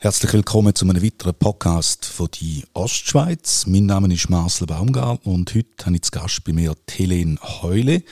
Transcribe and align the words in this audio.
Herzlich 0.00 0.32
willkommen 0.32 0.74
zu 0.74 0.84
einem 0.84 1.02
weiteren 1.02 1.34
Podcast 1.34 2.04
von 2.06 2.28
die 2.34 2.64
Ostschweiz. 2.72 3.66
Mein 3.66 3.86
Name 3.86 4.12
ist 4.12 4.30
Marcel 4.30 4.66
Baumgartner 4.66 5.32
und 5.32 5.54
heute 5.54 5.86
habe 5.86 5.96
ich 5.96 6.02
zu 6.02 6.10
Gast 6.10 6.44
bei 6.44 6.52
mir 6.52 6.74
Helene 6.90 7.38
Heule. 7.40 8.02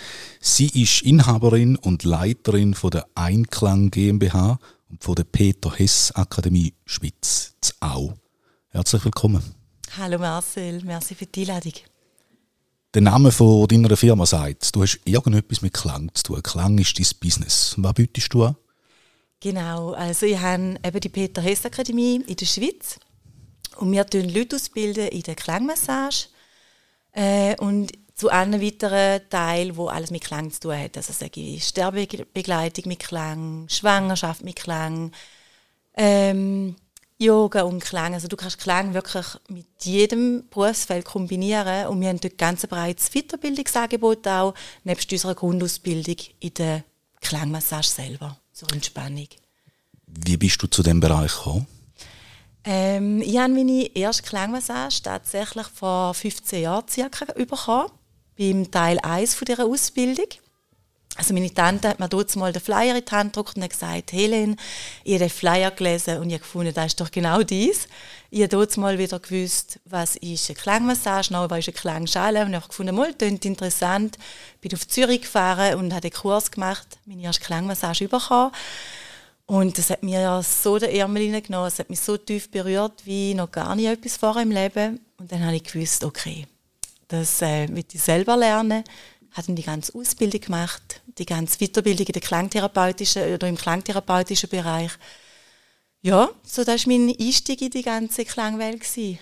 Sie 0.41 0.67
ist 0.67 1.03
Inhaberin 1.03 1.77
und 1.77 2.05
Leiterin 2.05 2.75
von 2.75 2.91
der 2.91 3.07
Einklang 3.15 3.91
GmbH 3.91 4.59
und 4.89 5.03
von 5.03 5.15
der 5.15 5.25
Peter 5.25 5.73
Hess 5.73 6.13
Akademie 6.13 6.75
Schweiz 6.85 7.55
Au. 7.81 8.15
Herzlich 8.69 9.05
willkommen. 9.05 9.43
Hallo 9.97 10.19
Marcel, 10.19 10.83
merci 10.85 11.15
für 11.15 11.27
die 11.27 11.43
Einladung. 11.43 11.75
Der 12.95 13.03
Name 13.03 13.31
von 13.31 13.67
deiner 13.69 13.97
Firma 13.97 14.25
sagt, 14.25 14.75
du 14.75 14.83
hast 14.83 15.01
irgendetwas 15.05 15.61
mit 15.61 15.75
Klang 15.75 16.11
zu 16.15 16.23
tun. 16.23 16.43
Klang 16.43 16.79
ist 16.79 16.99
dein 16.99 17.07
Business. 17.21 17.75
Was 17.77 17.95
bietest 17.95 18.33
du 18.33 18.45
an? 18.45 18.57
Genau, 19.41 19.93
also 19.93 20.25
ich 20.25 20.39
habe 20.39 20.77
eben 20.83 21.01
die 21.01 21.09
Peter 21.09 21.43
Hess 21.43 21.67
Akademie 21.67 22.23
in 22.27 22.37
der 22.37 22.47
Schweiz 22.47 22.99
und 23.77 23.93
wir 23.93 24.05
bilden 24.05 24.35
Leute 24.35 24.57
ausbilden 24.57 25.09
in 25.09 25.23
der 25.23 25.35
Klangmassage 25.35 26.29
äh, 27.13 27.55
und 27.57 27.93
zu 28.15 28.31
allen 28.31 28.63
weiteren 28.63 29.21
Teilen, 29.29 29.77
wo 29.77 29.89
alles 29.89 30.11
mit 30.11 30.25
Klang 30.25 30.51
zu 30.51 30.61
tun 30.61 30.79
hat. 30.79 30.97
Also 30.97 31.13
sage 31.13 31.39
ich 31.41 31.65
Sterbebegleitung 31.65 32.89
mit 32.89 33.01
Klang, 33.01 33.69
Schwangerschaft 33.69 34.43
mit 34.43 34.57
Klang, 34.57 35.13
ähm, 35.99 36.77
Yoga 37.19 37.63
und 37.63 37.83
Klang. 37.83 38.15
Also 38.15 38.29
du 38.29 38.37
kannst 38.37 38.59
Klang 38.59 38.95
wirklich 38.95 39.27
mit 39.49 39.67
jedem 39.81 40.49
Berufsfeld 40.51 41.05
kombinieren 41.05 41.87
und 41.87 42.01
wir 42.01 42.09
haben 42.09 42.21
dort 42.21 42.39
ganz 42.39 42.65
ein 42.65 42.69
breites 42.69 43.11
Weiterbildungsangebot 43.11 44.27
auch, 44.29 44.55
nebst 44.85 45.11
unserer 45.11 45.35
Grundausbildung 45.35 46.17
in 46.41 46.55
der 46.55 46.85
Klangmassage 47.21 47.87
selber 47.87 48.39
zur 48.53 48.73
Entspannung. 48.73 49.29
Wie 50.07 50.37
bist 50.37 50.63
du 50.63 50.67
zu 50.67 50.83
dem 50.83 51.01
Bereich 51.01 51.33
gekommen? 51.35 51.67
Ähm, 52.65 53.23
ich 53.23 53.39
habe 53.39 53.53
meine 53.53 53.95
erste 53.95 54.25
Klangmassage 54.25 55.03
tatsächlich 55.03 55.67
vor 55.69 56.15
15 56.15 56.63
Jahren 56.63 56.89
circa 56.89 57.25
bekommen, 57.33 57.91
beim 58.37 58.71
Teil 58.71 58.99
1 58.99 59.35
von 59.35 59.47
dieser 59.47 59.65
Ausbildung. 59.65 60.27
Also 61.17 61.33
meine 61.33 61.53
Tante 61.53 61.89
hat 61.89 61.99
mir 61.99 62.09
dort 62.09 62.35
mal 62.37 62.53
den 62.53 62.61
Flyer 62.61 62.95
in 62.95 63.05
die 63.05 63.11
Hand 63.11 63.33
gedruckt 63.33 63.57
und 63.57 63.69
gesagt, 63.69 64.13
Helen, 64.13 64.57
ich 65.03 65.15
habe 65.15 65.31
Flyer 65.31 65.71
gelesen 65.71 66.19
und 66.19 66.29
ich 66.29 66.35
habe 66.35 66.43
gefunden, 66.43 66.75
das 66.75 66.87
ist 66.87 67.01
doch 67.01 67.11
genau 67.11 67.43
dies. 67.43 67.89
Ich 68.31 68.41
habe 68.41 68.49
dort 68.49 68.77
mal 68.77 68.99
wieder 68.99 69.19
gewusst, 69.19 69.81
was 69.87 70.17
ist 70.17 70.51
eine 70.51 70.59
Klangmassage, 70.59 71.33
noch 71.33 71.49
was 71.49 71.61
ist 71.61 71.69
eine 71.69 71.77
Klangschale 71.77 72.43
und 72.43 72.51
ich 72.51 72.57
habe 72.57 72.69
gefunden, 72.69 72.95
mal, 72.95 73.15
das 73.15 73.29
interessant. 73.31 74.19
Bin 74.61 74.75
auf 74.75 74.87
Zürich 74.87 75.23
gefahren 75.23 75.77
und 75.77 75.93
habe 75.93 76.03
den 76.03 76.13
Kurs 76.13 76.51
gemacht, 76.51 76.87
meine 77.07 77.23
erste 77.23 77.45
Klangmassage 77.45 78.09
bekommen. 78.09 78.53
Und 79.47 79.79
das 79.79 79.91
hat 79.91 80.03
mir 80.03 80.21
ja 80.21 80.43
so 80.43 80.79
den 80.79 80.91
Ärmel 80.91 81.23
hineingenommen, 81.23 81.69
es 81.69 81.79
hat 81.79 81.89
mich 81.89 82.01
so 82.01 82.17
tief 82.19 82.51
berührt, 82.51 83.07
wie 83.07 83.33
noch 83.33 83.51
gar 83.51 83.75
nicht 83.75 83.87
etwas 83.87 84.19
vorher 84.19 84.43
im 84.43 84.51
Leben. 84.51 85.01
Und 85.19 85.33
dann 85.33 85.47
habe 85.47 85.57
ich 85.57 85.65
gewusst, 85.65 86.05
okay, 86.05 86.47
das 87.09 87.41
äh, 87.41 87.69
will 87.69 87.85
ich 87.91 88.03
selber 88.03 88.37
lernen 88.37 88.85
hat 89.37 89.45
die 89.49 89.63
ganze 89.63 89.95
Ausbildung 89.95 90.41
gemacht, 90.41 91.03
die 91.19 91.27
ganze 91.27 91.59
Weiterbildung 91.59 92.07
in 92.07 92.13
der 92.13 92.23
klangtherapeutischen 92.23 93.35
oder 93.35 93.49
im 93.49 93.57
klangtherapeutischen 93.57 94.49
Bereich. 94.49 94.93
Ja, 96.03 96.29
so 96.45 96.63
das 96.65 96.87
war 96.87 96.93
mein 96.93 97.15
Einstieg 97.19 97.63
in 97.63 97.71
die 97.71 97.83
ganze 97.83 98.25
Klangwelt. 98.25 98.81
Gewesen. 98.81 99.19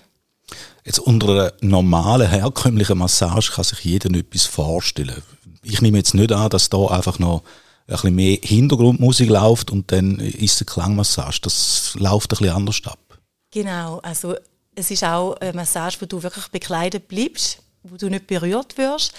Jetzt 0.83 0.99
unter 0.99 1.29
einer 1.29 1.53
normalen, 1.61 2.29
herkömmlichen 2.29 2.97
Massage 2.97 3.51
kann 3.51 3.63
sich 3.63 3.79
jeder 3.79 4.15
etwas 4.15 4.45
vorstellen. 4.45 5.23
Ich 5.63 5.81
nehme 5.81 5.97
jetzt 5.97 6.13
nicht 6.13 6.31
an, 6.31 6.49
dass 6.49 6.69
da 6.69 6.85
einfach 6.87 7.17
noch 7.17 7.41
ein 7.87 7.93
bisschen 7.93 8.15
mehr 8.15 8.37
Hintergrundmusik 8.41 9.29
läuft 9.29 9.71
und 9.71 9.91
dann 9.91 10.19
ist 10.19 10.61
eine 10.61 10.65
Klangmassage. 10.65 11.39
Das 11.41 11.95
läuft 11.97 12.31
ein 12.33 12.37
bisschen 12.37 12.55
anders 12.55 12.81
ab. 12.85 12.99
Genau, 13.51 13.99
also 14.03 14.35
es 14.75 14.91
ist 14.91 15.03
auch 15.03 15.35
eine 15.37 15.53
Massage, 15.53 16.01
wo 16.01 16.05
du 16.05 16.21
wirklich 16.21 16.47
bekleidet 16.49 17.07
bleibst, 17.07 17.59
wo 17.83 17.95
du 17.95 18.09
nicht 18.09 18.27
berührt 18.27 18.77
wirst. 18.77 19.13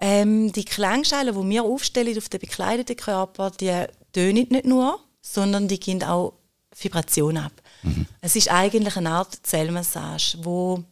Ähm, 0.00 0.50
die 0.52 0.64
Klangschalen, 0.64 1.34
die 1.34 1.48
wir 1.50 1.62
aufstellen 1.62 2.16
auf 2.16 2.28
den 2.28 2.40
bekleideten 2.40 2.96
Körper, 2.96 3.50
die 3.50 3.84
tönen 4.12 4.48
nicht 4.50 4.64
nur, 4.64 4.98
sondern 5.20 5.68
die 5.68 5.78
geben 5.78 6.02
auch 6.04 6.34
Vibration 6.78 7.36
ab. 7.36 7.52
Mhm. 7.82 8.06
Es 8.20 8.36
ist 8.36 8.50
eigentlich 8.50 8.96
eine 8.96 9.10
Art 9.10 9.38
Zellmassage, 9.42 10.38
wo 10.42 10.82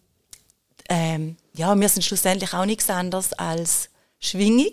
ähm, 0.88 1.36
ja, 1.54 1.78
wir 1.78 1.88
sind 1.88 2.04
schlussendlich 2.04 2.54
auch 2.54 2.64
nichts 2.64 2.88
anderes 2.88 3.32
als 3.34 3.90
Schwingung 4.20 4.72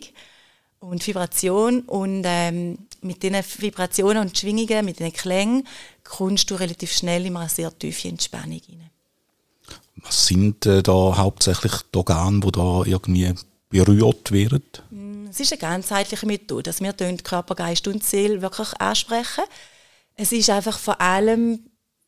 und 0.79 1.05
Vibration 1.05 1.81
und 1.81 2.23
ähm, 2.25 2.77
mit 3.01 3.23
diesen 3.23 3.43
Vibrationen 3.59 4.23
und 4.23 4.37
Schwingungen, 4.37 4.85
mit 4.85 4.99
den 4.99 5.13
Klängen, 5.13 5.67
kommst 6.03 6.49
du 6.49 6.55
relativ 6.55 6.91
schnell 6.91 7.25
in 7.25 7.37
eine 7.37 7.49
sehr 7.49 7.77
tiefe 7.77 8.07
Entspannung 8.07 8.61
rein. 8.67 8.89
Was 9.97 10.27
sind 10.27 10.65
äh, 10.65 10.83
da 10.83 11.17
hauptsächlich 11.17 11.73
die 11.93 11.97
Organe, 11.97 12.39
die 12.39 12.51
da 12.51 12.83
irgendwie 12.85 13.33
berührt 13.83 14.31
werden? 14.31 14.63
Mm, 14.89 15.27
es 15.27 15.39
ist 15.39 15.51
eine 15.51 15.59
ganzheitliche 15.59 16.25
Methode, 16.25 16.63
dass 16.63 16.81
wir 16.81 16.93
Körper, 16.93 17.55
Geist 17.55 17.87
und 17.87 18.03
Seele 18.03 18.41
wirklich 18.41 18.69
ansprechen. 18.79 19.43
Es 20.15 20.31
ist 20.31 20.49
einfach 20.49 20.79
vor 20.79 21.01
allem 21.01 21.59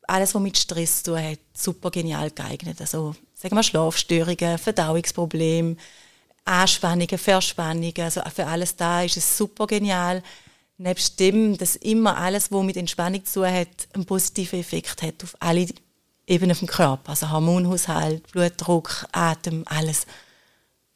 alles, 0.06 0.34
was 0.34 0.42
mit 0.42 0.56
Stress 0.56 1.02
zu 1.02 1.12
tun 1.12 1.22
hat, 1.22 1.38
super 1.52 1.90
genial 1.90 2.30
geeignet. 2.30 2.80
Also, 2.80 3.14
sagen 3.34 3.54
wir 3.54 3.62
Schlafstörungen, 3.62 4.56
Verdauungsprobleme, 4.56 5.76
Anspannungen, 6.46 7.18
Verspannungen, 7.18 8.00
also 8.00 8.22
für 8.34 8.46
alles 8.46 8.74
da 8.74 9.02
ist 9.02 9.18
es 9.18 9.36
super 9.36 9.66
genial. 9.66 10.22
Nebst 10.78 11.20
dem, 11.20 11.58
dass 11.58 11.76
immer 11.76 12.16
alles, 12.16 12.50
was 12.50 12.64
mit 12.64 12.78
Entspannung 12.78 13.24
zu 13.26 13.40
tun 13.40 13.52
hat, 13.52 13.88
einen 13.92 14.06
positiven 14.06 14.60
Effekt 14.60 15.02
hat 15.02 15.22
auf 15.22 15.36
alle 15.40 15.66
Ebenen 16.26 16.56
vom 16.56 16.68
Körper. 16.68 17.10
Also 17.10 17.30
Hormonhaushalt, 17.30 18.26
Blutdruck, 18.32 19.06
Atem, 19.12 19.64
alles. 19.66 20.06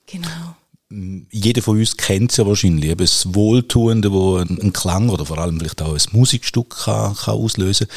Genau 0.06 0.56
jeder 1.30 1.62
von 1.62 1.78
uns 1.78 1.96
kennt 1.96 2.30
es 2.30 2.36
ja 2.36 2.46
wahrscheinlich, 2.46 2.90
eben 2.90 2.98
das 2.98 3.34
Wohltuende, 3.34 4.12
wo 4.12 4.36
ein, 4.36 4.72
Klang 4.72 5.08
oder 5.08 5.24
vor 5.24 5.38
allem 5.38 5.58
vielleicht 5.58 5.80
auch 5.82 5.94
ein 5.94 6.02
Musikstück 6.12 6.84
kann, 6.84 7.14
kann 7.14 7.34
auslösen 7.34 7.88
kann. 7.88 7.96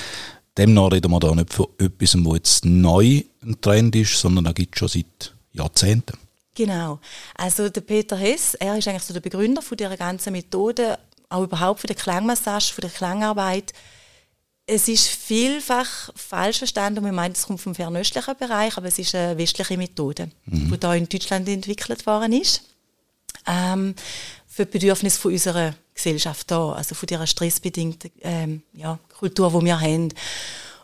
Demnach 0.58 0.92
reden 0.92 1.12
wir 1.12 1.20
da 1.20 1.36
nicht 1.36 1.54
von 1.54 1.68
etwas, 1.78 2.16
wo 2.24 2.36
jetzt 2.36 2.64
neu 2.64 3.24
ein 3.44 3.60
Trend 3.60 3.96
ist, 3.96 4.18
sondern 4.18 4.46
da 4.46 4.52
gibt 4.54 4.76
es 4.76 4.80
schon 4.80 4.88
seit 4.88 5.36
Jahrzehnten. 5.52 6.18
Genau. 6.54 7.00
Also 7.36 7.68
der 7.68 7.82
Peter 7.82 8.16
Hess, 8.16 8.54
er 8.54 8.78
ist 8.78 8.88
eigentlich 8.88 9.04
so 9.04 9.14
der 9.14 9.20
Begründer 9.20 9.62
von 9.62 9.76
dieser 9.76 9.98
ganzen 9.98 10.32
Methode, 10.32 10.98
auch 11.28 11.44
überhaupt 11.44 11.82
von 11.82 11.88
der 11.88 11.98
Klangmassage, 11.98 12.74
von 12.74 12.82
der 12.82 12.92
Klangarbeit. 12.92 13.74
Es 14.66 14.88
ist 14.88 15.08
vielfach 15.08 16.10
falsch 16.16 16.60
verstanden 16.60 17.04
man 17.04 17.14
meint, 17.14 17.36
es 17.36 17.46
kommt 17.46 17.62
vom 17.62 17.76
fernöstlichen 17.76 18.36
Bereich, 18.38 18.78
aber 18.78 18.88
es 18.88 18.98
ist 18.98 19.14
eine 19.14 19.38
westliche 19.38 19.78
Methode, 19.78 20.30
mhm. 20.46 20.72
die 20.72 20.88
hier 20.88 20.96
in 20.96 21.10
Deutschland 21.10 21.50
entwickelt 21.50 22.06
worden 22.06 22.32
ist 22.32 22.64
ähm, 23.48 23.96
für 24.48 24.66
die 24.66 24.72
Bedürfnisse 24.72 25.20
von 25.20 25.34
unserer 25.34 25.76
Gesellschaft 25.94 26.52
da, 26.52 26.74
also 26.74 26.96
von 26.96 27.08
dieser 27.08 27.28
stressbedingten 27.28 28.12
ähm, 28.22 28.64
ja, 28.74 29.00
Kultur, 29.18 29.52
die 29.60 29.66
wir 29.66 29.80
haben. 29.80 30.14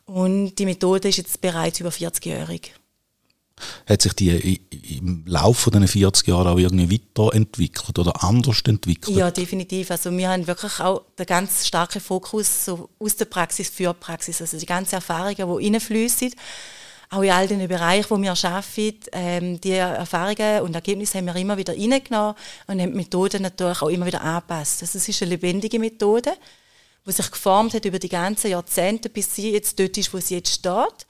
Und 0.06 0.56
die 0.56 0.66
Methode 0.66 1.10
ist 1.10 1.18
jetzt 1.18 1.42
bereits 1.42 1.80
über 1.80 1.90
40-jährig. 1.90 2.74
Hat 3.88 4.02
sich 4.02 4.14
die 4.14 4.60
im 4.98 5.24
Laufe 5.28 5.72
dieser 5.72 5.88
40 5.88 6.28
Jahre 6.28 6.52
auch 6.52 6.58
irgendwie 6.58 7.00
weiterentwickelt 7.00 8.00
oder 8.00 8.24
anders 8.24 8.62
entwickelt? 8.66 9.16
Ja, 9.16 9.32
definitiv. 9.32 9.92
Also 9.92 10.12
wir 10.12 10.30
haben 10.30 10.48
wirklich 10.48 10.80
auch 10.80 11.04
den 11.18 11.26
ganz 11.26 11.68
starken 11.68 12.02
Fokus 12.02 12.66
so 12.66 12.90
aus 13.00 13.16
der 13.16 13.26
Praxis 13.26 13.70
für 13.70 13.94
die 13.94 14.00
Praxis. 14.00 14.42
Also 14.42 14.58
die 14.58 14.66
ganzen 14.66 14.96
Erfahrungen, 14.96 15.36
die 15.36 15.68
reinfließen, 15.68 16.34
auch 17.12 17.22
in 17.22 17.30
all 17.30 17.48
den 17.48 17.68
Bereichen, 17.68 18.10
wo 18.10 18.22
wir 18.22 18.32
arbeiten, 18.32 19.10
ähm, 19.12 19.60
die 19.60 19.74
Erfahrungen 19.74 20.62
und 20.62 20.74
Ergebnisse 20.74 21.18
haben 21.18 21.26
wir 21.26 21.36
immer 21.36 21.58
wieder 21.58 21.74
reingenommen 21.74 22.36
und 22.68 22.82
haben 22.82 22.92
die 22.92 22.98
Methoden 22.98 23.42
natürlich 23.44 23.82
auch 23.82 23.90
immer 23.90 24.06
wieder 24.06 24.22
angepasst. 24.22 24.82
Also 24.82 24.98
es 24.98 25.10
ist 25.10 25.22
eine 25.22 25.32
lebendige 25.32 25.78
Methode, 25.78 26.34
die 27.06 27.12
sich 27.12 27.30
geformt 27.30 27.74
hat 27.74 27.84
über 27.84 28.00
die 28.00 28.08
ganzen 28.08 28.52
Jahrzehnte, 28.52 29.10
bis 29.10 29.36
sie 29.36 29.52
jetzt 29.52 29.78
dort 29.78 29.98
ist, 29.98 30.14
wo 30.14 30.20
sie 30.20 30.36
jetzt 30.36 30.54
steht. 30.54 31.06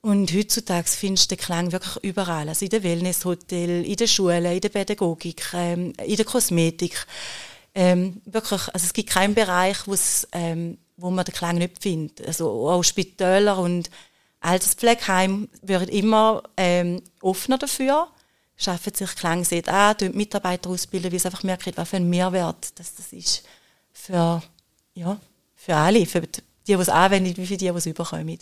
Und 0.00 0.32
heutzutage 0.34 0.88
findest 0.88 1.30
du 1.30 1.36
den 1.36 1.44
Klang 1.44 1.70
wirklich 1.70 1.96
überall. 2.02 2.48
Also 2.48 2.64
in 2.64 2.70
den 2.70 2.82
Wellnesshotel, 2.82 3.84
in 3.84 3.96
den 3.96 4.08
Schulen, 4.08 4.44
in 4.46 4.60
der 4.60 4.68
Pädagogik, 4.68 5.42
ähm, 5.54 5.92
in 6.04 6.16
der 6.16 6.24
Kosmetik. 6.24 7.06
Ähm, 7.72 8.20
wirklich, 8.24 8.62
also 8.74 8.84
es 8.84 8.92
gibt 8.92 9.10
keinen 9.10 9.34
Bereich, 9.34 9.78
ähm, 10.32 10.78
wo 10.96 11.10
man 11.10 11.24
den 11.24 11.34
Klang 11.34 11.58
nicht 11.58 11.82
findet. 11.82 12.26
Also 12.26 12.68
auch 12.68 12.82
Spitäler 12.82 13.58
und 13.58 13.90
Alterspflegeheim 14.40 15.48
wird 15.62 15.90
immer 15.90 16.42
ähm, 16.56 17.02
offener 17.20 17.58
dafür, 17.58 18.08
schaffen 18.56 18.94
sich 18.94 19.14
Klangset 19.14 19.68
an, 19.68 19.98
tun 19.98 20.12
Mitarbeiter 20.14 20.70
ausbilden, 20.70 21.12
weil 21.12 21.18
sie 21.18 21.26
einfach 21.26 21.42
merken, 21.42 21.72
was 21.74 21.88
für 21.88 21.96
ein 21.96 22.08
Mehrwert 22.08 22.78
das, 22.78 22.94
das 22.94 23.12
ist 23.12 23.42
für, 23.92 24.42
ja, 24.94 25.18
für 25.54 25.74
alle, 25.74 26.06
für 26.06 26.20
die, 26.20 26.42
die 26.66 26.72
es 26.72 26.88
anwenden, 26.88 27.36
wie 27.36 27.46
für 27.46 27.56
die, 27.56 27.70
die 27.70 27.76
es 27.76 27.86
überkommen. 27.86 28.38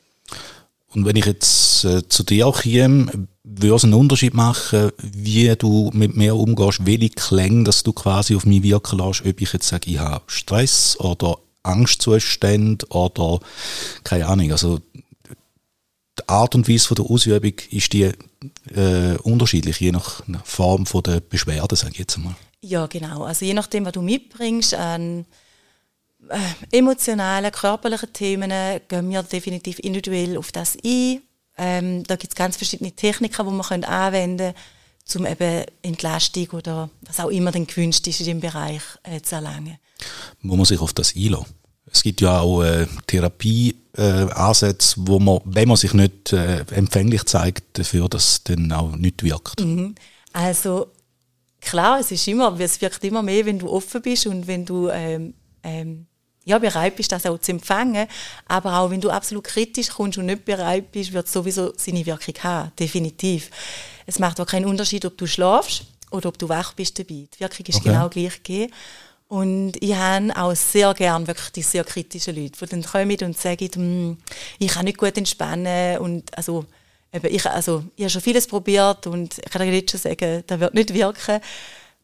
Und 0.95 1.05
wenn 1.05 1.17
ich 1.17 1.27
jetzt 1.27 1.85
äh, 1.85 2.07
zu 2.09 2.23
dir 2.23 2.53
käme, 2.53 3.27
würde 3.43 3.75
es 3.75 3.85
einen 3.85 3.95
Unterschied 3.95 4.35
machen, 4.35 4.93
wie 5.03 5.55
du 5.57 5.91
mit 5.93 6.17
mir 6.17 6.37
umgehst, 6.37 6.87
welche 6.87 7.11
Klänge, 7.11 7.65
dass 7.65 7.83
du 7.83 7.93
quasi 7.93 8.37
auf 8.37 8.47
mich 8.47 8.63
wirken 8.63 8.99
lässt, 8.99 9.27
ob 9.27 9.41
ich 9.41 9.53
jetzt 9.53 9.69
sage, 9.69 9.91
ich 9.91 9.99
habe 9.99 10.23
Stress 10.29 10.99
oder 11.01 11.39
Angstzustände 11.65 12.87
oder 12.91 13.41
keine 14.05 14.27
Ahnung. 14.27 14.53
Also 14.53 14.81
die 16.19 16.29
Art 16.29 16.55
und 16.55 16.69
Weise 16.69 16.87
von 16.87 16.95
der 16.97 17.07
Ausübung 17.07 17.55
ist 17.71 17.93
die 17.93 18.11
äh, 18.75 19.17
unterschiedlich, 19.23 19.81
je 19.81 19.93
nach 19.93 20.23
Form 20.45 20.87
von 20.87 21.03
der 21.03 21.21
Beschwerde, 21.21 21.77
sage 21.77 21.93
ich 21.93 21.99
jetzt 21.99 22.19
mal. 22.19 22.35
Ja, 22.61 22.87
genau. 22.87 23.25
Also 23.25 23.45
je 23.45 23.55
nachdem, 23.55 23.85
was 23.85 23.93
du 23.93 24.03
mitbringst 24.03 24.75
an 24.75 25.27
äh, 26.29 26.79
emotionalen, 26.79 27.53
körperlichen 27.53 28.13
Themen, 28.13 28.51
gehen 28.89 29.11
wir 29.11 29.23
definitiv 29.23 29.79
individuell 29.81 30.39
auf 30.39 30.53
das 30.53 30.77
ein. 30.85 31.21
Ähm, 31.57 32.05
da 32.05 32.17
gibt 32.17 32.33
es 32.33 32.37
ganz 32.37 32.57
verschiedene 32.57 32.93
Techniken, 32.93 33.47
die 33.47 33.53
man 33.53 33.67
können 33.67 33.85
anwenden 33.85 34.55
kann, 34.55 35.21
um 35.21 35.27
eben 35.27 35.65
Entlastung 35.83 36.49
oder 36.51 36.91
was 37.03 37.21
auch 37.21 37.29
immer 37.29 37.53
dann 37.53 37.67
gewünscht 37.67 38.07
ist 38.07 38.21
in 38.21 38.27
dem 38.27 38.41
Bereich 38.41 38.83
äh, 39.03 39.21
zu 39.21 39.37
erlangen. 39.37 39.79
Muss 40.41 40.57
man 40.57 40.65
sich 40.65 40.81
auf 40.81 40.93
das 40.93 41.15
einlassen? 41.15 41.55
Es 41.91 42.03
gibt 42.03 42.21
ja 42.21 42.41
auch 42.41 42.63
äh, 42.63 42.87
Therapieansätze, 43.07 45.01
äh, 45.01 45.03
wo 45.07 45.19
man, 45.19 45.41
wenn 45.45 45.69
man 45.69 45.77
sich 45.77 45.95
nicht 45.95 46.33
äh, 46.33 46.65
empfänglich 46.71 47.25
zeigt, 47.25 47.79
dafür, 47.79 48.09
dass 48.09 48.43
dann 48.45 48.73
auch 48.73 48.97
nicht 48.97 49.23
wirkt. 49.23 49.61
Mhm. 49.61 49.95
Also 50.33 50.89
klar, 51.61 52.01
es 52.01 52.11
ist 52.11 52.27
immer, 52.27 52.59
es 52.59 52.81
wirkt 52.81 53.05
immer 53.05 53.23
mehr, 53.23 53.47
wenn 53.47 53.59
du 53.59 53.71
offen 53.71 54.03
bist 54.03 54.27
und 54.27 54.47
wenn 54.47 54.65
du 54.65 54.89
ähm, 54.89 55.35
ähm, 55.63 56.07
ja, 56.45 56.59
bereit 56.59 56.97
bist, 56.97 57.11
das 57.13 57.27
auch 57.27 57.39
zu 57.39 57.53
empfangen. 57.53 58.07
Aber 58.47 58.79
auch 58.79 58.91
wenn 58.91 59.01
du 59.01 59.11
absolut 59.11 59.45
kritisch 59.45 59.89
kommst 59.89 60.19
und 60.19 60.27
nicht 60.27 60.45
bereit 60.45 60.93
bist, 60.93 61.13
wird 61.13 61.27
es 61.27 61.33
sowieso 61.33 61.73
seine 61.77 62.05
Wirkung 62.05 62.35
haben. 62.43 62.73
Definitiv. 62.79 63.51
Es 64.07 64.19
macht 64.19 64.41
auch 64.41 64.47
keinen 64.47 64.67
Unterschied, 64.67 65.05
ob 65.05 65.17
du 65.17 65.27
schlafst 65.27 65.85
oder 66.11 66.29
ob 66.29 66.39
du 66.39 66.49
wach 66.49 66.75
bist 66.75 66.99
dabei. 66.99 67.27
Die 67.35 67.41
Wirkung 67.41 67.67
ist 67.67 67.77
okay. 67.77 67.89
genau 67.89 68.09
gleich 68.09 68.43
gegeben. 68.43 68.73
Und 69.29 69.73
ich 69.81 69.95
habe 69.95 70.37
auch 70.37 70.55
sehr 70.55 70.93
gerne 70.95 71.27
wirklich 71.27 71.51
die 71.53 71.63
sehr 71.63 71.85
kritischen 71.85 72.37
Leute, 72.37 72.59
die 72.61 72.67
dann 72.67 72.83
kommen 72.83 73.17
und 73.23 73.39
sagen, 73.39 73.69
hm, 73.75 74.19
ich 74.59 74.69
kann 74.69 74.85
nicht 74.85 74.99
gut 74.99 75.17
entspannen 75.17 75.99
und 75.99 76.37
also, 76.37 76.67
eben, 77.13 77.35
ich, 77.35 77.47
also, 77.47 77.85
ich 77.97 78.05
habe 78.05 78.11
schon 78.11 78.23
vieles 78.23 78.47
probiert 78.47 79.07
und 79.07 79.39
ich 79.39 79.51
kann 79.51 79.67
jetzt 79.73 79.93
schon 79.93 80.01
sagen, 80.01 80.45
das 80.47 80.61
wird 80.61 80.75
nicht 80.75 80.95
wirken. 80.95 81.41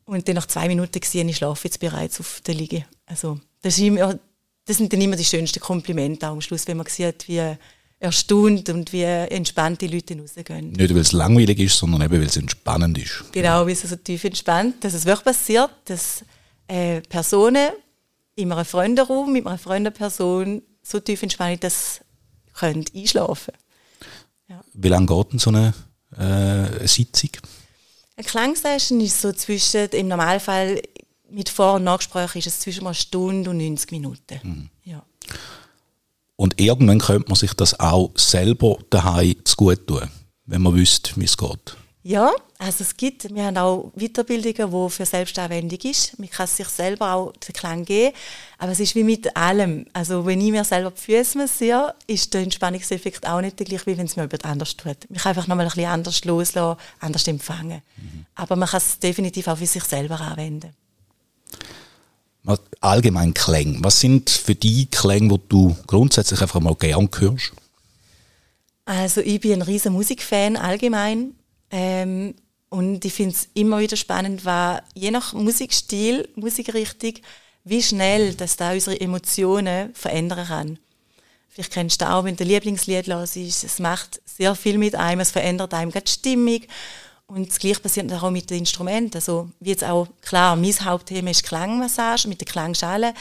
Und 0.06 0.26
dann 0.26 0.34
nach 0.34 0.46
zwei 0.46 0.66
Minuten 0.66 0.98
gesehen, 0.98 1.28
ich 1.28 1.36
schlafe 1.36 1.68
jetzt 1.68 1.78
bereits 1.78 2.18
auf 2.18 2.40
der 2.44 2.54
Liege. 2.54 2.84
Also, 3.06 3.38
das 3.62 3.78
immer, 3.78 4.18
das 4.64 4.78
sind 4.78 4.92
dann 4.92 5.00
immer 5.00 5.16
die 5.16 5.24
schönsten 5.24 5.60
Komplimente 5.60 6.26
am 6.26 6.40
Schluss, 6.40 6.66
wenn 6.66 6.78
man 6.78 6.86
sieht, 6.86 7.28
wie 7.28 7.56
erstaunt 8.00 8.68
und 8.70 8.92
wie 8.92 9.02
entspannt 9.02 9.82
die 9.82 9.86
Leute 9.86 10.18
rausgehen. 10.18 10.72
Nicht, 10.72 10.94
weil 10.94 11.02
es 11.02 11.12
langweilig 11.12 11.58
ist, 11.60 11.78
sondern 11.78 12.00
eben, 12.00 12.18
weil 12.18 12.26
es 12.26 12.36
entspannend 12.38 12.98
ist. 12.98 13.24
Genau, 13.30 13.66
weil 13.66 13.72
es 13.72 13.82
so 13.82 13.94
tief 13.96 14.24
entspannt, 14.24 14.82
dass 14.82 14.94
es 14.94 15.04
wirklich 15.04 15.26
passiert, 15.26 15.70
dass 15.84 16.24
äh, 16.70 17.00
Personen 17.02 17.70
in 18.36 18.52
einem 18.52 18.64
Freundenraum 18.64 19.32
mit 19.32 19.46
einer 19.46 19.58
Freundenperson 19.58 20.62
so 20.82 21.00
tief 21.00 21.22
entspannt, 21.22 21.64
dass 21.64 22.00
sie 22.54 22.84
einschlafen 22.94 23.52
ja. 24.48 24.64
Wie 24.72 24.88
lange 24.88 25.06
geht 25.06 25.32
denn 25.32 25.38
so 25.38 25.50
eine, 25.50 25.72
äh, 26.16 26.86
Sitzung? 26.86 27.30
Eine 28.16 28.26
Klangsession 28.26 29.00
ist 29.00 29.20
so 29.20 29.32
zwischen, 29.32 29.88
im 29.90 30.08
Normalfall 30.08 30.82
mit 31.30 31.48
Vor- 31.48 31.74
und 31.74 31.84
Nachgesprächen 31.84 32.40
ist 32.40 32.46
es 32.48 32.60
zwischen 32.60 32.84
einer 32.84 32.94
Stunde 32.94 33.50
und 33.50 33.58
90 33.58 33.92
Minuten. 33.92 34.40
Mhm. 34.42 34.70
Ja. 34.84 35.04
Und 36.34 36.60
irgendwann 36.60 36.98
könnte 36.98 37.28
man 37.28 37.36
sich 37.36 37.54
das 37.54 37.78
auch 37.78 38.10
selber 38.16 38.78
daheim 38.90 39.36
zu 39.44 39.56
gut 39.56 39.86
tun, 39.86 40.10
wenn 40.46 40.62
man 40.62 40.74
wüsste, 40.74 41.12
wie 41.16 41.24
es 41.24 41.36
geht. 41.36 41.76
Ja, 42.02 42.32
also 42.58 42.82
es 42.82 42.96
gibt, 42.96 43.34
wir 43.34 43.44
haben 43.44 43.58
auch 43.58 43.92
Weiterbildungen, 43.94 44.70
die 44.70 44.90
für 44.90 45.04
Selbstanwendung 45.04 45.78
ist. 45.80 46.18
Man 46.18 46.30
kann 46.30 46.46
sich 46.46 46.66
selber 46.68 47.12
auch 47.12 47.32
den 47.32 47.52
Klang 47.52 47.84
geben, 47.84 48.16
aber 48.56 48.72
es 48.72 48.80
ist 48.80 48.94
wie 48.94 49.04
mit 49.04 49.36
allem. 49.36 49.84
Also 49.92 50.24
wenn 50.24 50.40
ich 50.40 50.50
mir 50.50 50.64
selber 50.64 50.92
die 50.92 51.00
Füße 51.00 51.36
massiere, 51.36 51.94
ist 52.06 52.32
der 52.32 52.40
Entspannungseffekt 52.40 53.26
auch 53.26 53.42
nicht 53.42 53.58
der 53.58 53.66
gleiche, 53.66 53.84
wie 53.86 53.98
wenn 53.98 54.06
es 54.06 54.16
mir 54.16 54.22
jemand 54.22 54.46
anders 54.46 54.76
tut. 54.76 54.96
Man 55.10 55.18
kann 55.18 55.30
einfach 55.30 55.46
nochmal 55.46 55.66
ein 55.66 55.72
bisschen 55.72 55.90
anders 55.90 56.24
loslassen, 56.24 56.80
anders 57.00 57.28
empfangen. 57.28 57.82
Mhm. 57.96 58.26
Aber 58.34 58.56
man 58.56 58.68
kann 58.68 58.78
es 58.78 58.98
definitiv 58.98 59.48
auch 59.48 59.58
für 59.58 59.66
sich 59.66 59.84
selber 59.84 60.18
anwenden 60.18 60.74
allgemein 62.80 63.34
Klänge. 63.34 63.78
Was 63.82 64.00
sind 64.00 64.30
für 64.30 64.54
die 64.54 64.86
Klänge, 64.86 65.38
die 65.38 65.48
du 65.48 65.76
grundsätzlich 65.86 66.40
einfach 66.40 66.60
mal 66.60 66.74
gern 66.74 67.08
hörst? 67.18 67.52
Also 68.84 69.20
ich 69.20 69.40
bin 69.40 69.52
ein 69.52 69.62
riesen 69.62 69.92
Musikfan 69.92 70.56
allgemein 70.56 71.34
ähm, 71.70 72.34
und 72.68 73.04
ich 73.04 73.12
finde 73.12 73.34
es 73.34 73.48
immer 73.54 73.80
wieder 73.80 73.96
spannend, 73.96 74.44
weil 74.44 74.82
je 74.94 75.10
nach 75.10 75.32
Musikstil, 75.32 76.28
Musikrichtung, 76.36 77.14
wie 77.64 77.82
schnell 77.82 78.34
das 78.34 78.56
da 78.56 78.72
unsere 78.72 79.00
Emotionen 79.00 79.94
verändern 79.94 80.46
kann. 80.46 80.78
Vielleicht 81.48 81.72
kennst 81.72 82.00
du 82.00 82.08
auch, 82.08 82.24
wenn 82.24 82.36
der 82.36 82.46
Lieblingslied 82.46 83.08
los 83.08 83.34
ist, 83.34 83.64
es 83.64 83.80
macht 83.80 84.22
sehr 84.24 84.54
viel 84.54 84.78
mit 84.78 84.94
einem, 84.94 85.20
es 85.20 85.32
verändert 85.32 85.74
einem 85.74 85.90
die 85.90 86.00
Stimmung 86.06 86.60
und 87.26 87.48
das 87.48 87.58
Gleiche 87.58 87.80
passiert 87.80 88.12
auch 88.12 88.30
mit 88.30 88.50
den 88.50 88.58
Instrumenten. 88.58 89.16
Also, 89.16 89.50
wie 89.58 89.70
jetzt 89.70 89.84
auch, 89.84 90.06
klar, 90.22 90.56
mein 90.56 90.84
Hauptthema 90.84 91.30
ist 91.30 91.42
Klangmassage 91.42 92.28
mit 92.28 92.40
der 92.40 92.46
Klangschale, 92.46 93.14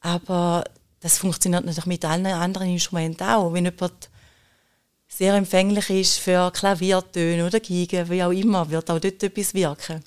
aber 0.00 0.64
das 1.00 1.18
funktioniert 1.18 1.64
natürlich 1.64 1.86
mit 1.86 2.04
allen 2.04 2.26
anderen 2.26 2.68
Instrumenten 2.68 3.26
auch. 3.26 3.52
Wenn 3.52 3.64
jemand 3.64 4.08
sehr 5.16 5.34
empfänglich 5.34 5.90
ist 5.90 6.18
für 6.18 6.50
Klaviertöne 6.50 7.46
oder 7.46 7.60
Gigen, 7.60 8.10
wie 8.10 8.22
auch 8.22 8.32
immer, 8.32 8.68
wird 8.68 8.90
auch 8.90 8.98
dort 8.98 9.22
etwas 9.22 9.54
wirken. 9.54 10.02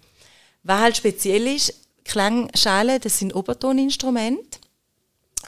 Was 0.63 0.81
halt 0.81 0.97
speziell 0.97 1.47
ist, 1.47 1.73
Klangschalen, 2.03 2.99
das 2.99 3.17
sind 3.17 3.33
Obertoninstrumente 3.33 4.59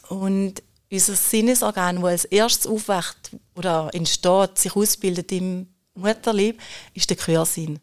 und 0.08 0.64
unser 0.92 1.16
Sinnesorgan, 1.16 1.98
das 1.98 2.06
als 2.06 2.26
erstes 2.26 2.68
aufwacht 2.68 3.32
oder 3.56 3.90
entsteht, 3.94 4.58
sich 4.58 4.76
ausbildet 4.76 5.32
im 5.34 5.68
Mutterlieb, 5.94 6.62
ist 6.94 7.10
der 7.10 7.18
Gehörsinn. 7.18 7.80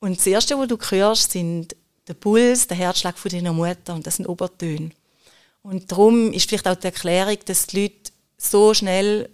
Und 0.00 0.18
das 0.18 0.26
Erste, 0.26 0.58
was 0.58 0.68
du 0.68 0.76
hörst, 0.76 1.32
sind 1.32 1.76
der 2.08 2.14
Puls, 2.14 2.66
der 2.66 2.76
Herzschlag 2.76 3.18
von 3.18 3.30
deiner 3.30 3.52
Mutter 3.52 3.94
und 3.94 4.06
das 4.06 4.16
sind 4.16 4.26
Obertöne. 4.26 4.90
Und 5.62 5.90
darum 5.90 6.32
ist 6.32 6.48
vielleicht 6.48 6.66
auch 6.66 6.76
die 6.76 6.86
Erklärung, 6.86 7.38
dass 7.44 7.66
die 7.68 7.82
Leute 7.82 8.12
so 8.36 8.74
schnell 8.74 9.28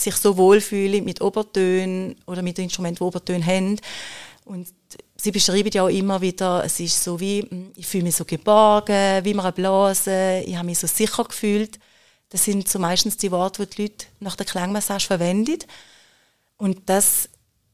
sich 0.00 0.14
so 0.16 0.36
wohlfühlen 0.36 1.04
mit 1.04 1.20
Obertönen 1.20 2.16
oder 2.26 2.42
mit 2.42 2.58
Instrumenten, 2.58 2.98
die 2.98 3.04
Obertöne 3.04 3.44
haben. 3.44 3.80
Und 4.44 4.68
sie 5.16 5.32
beschreiben 5.32 5.70
ja 5.72 5.82
auch 5.84 5.88
immer 5.88 6.20
wieder, 6.20 6.64
es 6.64 6.80
ist 6.80 7.02
so 7.02 7.18
wie, 7.20 7.42
hm, 7.42 7.72
ich 7.76 7.86
fühle 7.86 8.04
mich 8.04 8.16
so 8.16 8.24
geborgen, 8.24 9.24
wie 9.24 9.34
man 9.34 9.52
Blase, 9.52 10.42
ich 10.46 10.56
habe 10.56 10.66
mich 10.66 10.78
so 10.78 10.86
sicher 10.86 11.24
gefühlt. 11.24 11.78
Das 12.30 12.44
sind 12.44 12.68
so 12.68 12.78
meistens 12.78 13.16
die 13.16 13.30
Worte, 13.30 13.66
die 13.66 13.76
die 13.76 13.82
Leute 13.82 14.06
nach 14.20 14.36
der 14.36 14.46
Klangmassage 14.46 15.04
verwenden. 15.04 15.58
Und 16.56 16.88
das, 16.88 17.28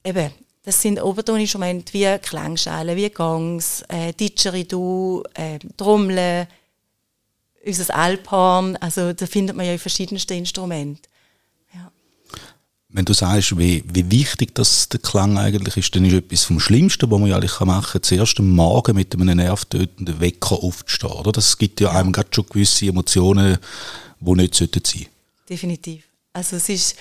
eben, 0.04 0.32
das 0.62 0.80
sind 0.80 1.02
Obertoninstrumente 1.02 1.92
wie 1.92 2.18
Klangschalen, 2.18 2.96
wie 2.96 3.10
Gongs, 3.10 3.82
äh, 3.88 4.12
Didgeridoo, 4.12 5.22
äh, 5.34 5.58
Trommeln, 5.76 6.46
unser 7.66 7.94
Alphorn. 7.94 8.76
Also 8.76 9.12
da 9.12 9.26
findet 9.26 9.56
man 9.56 9.66
ja 9.66 9.72
in 9.72 9.78
verschiedensten 9.78 10.34
Instrumenten. 10.34 11.02
Wenn 12.94 13.04
du 13.04 13.12
sagst, 13.12 13.58
wie, 13.58 13.82
wie 13.92 14.08
wichtig 14.08 14.54
das 14.54 14.88
der 14.88 15.00
Klang 15.00 15.36
eigentlich 15.36 15.76
ist, 15.76 15.96
dann 15.96 16.04
ist 16.04 16.14
etwas 16.14 16.44
vom 16.44 16.60
Schlimmsten, 16.60 17.10
was 17.10 17.18
man 17.18 17.32
eigentlich 17.32 17.58
machen 17.58 17.92
kann, 18.00 18.02
zuerst 18.04 18.38
am 18.38 18.50
Morgen 18.50 18.94
mit 18.94 19.12
einem 19.12 19.36
nervtötenden 19.36 20.20
Wecker 20.20 20.62
aufzustehen. 20.62 21.12
Oder? 21.12 21.32
Das 21.32 21.58
gibt 21.58 21.80
ja. 21.80 21.90
einem 21.90 22.12
gerade 22.12 22.28
schon 22.32 22.46
gewisse 22.46 22.86
Emotionen, 22.86 23.58
die 24.20 24.32
nicht 24.32 24.54
sein 24.54 24.68
sollten. 24.72 25.06
Definitiv. 25.48 26.04
Also 26.32 26.56
es 26.56 26.68
ist... 26.68 26.96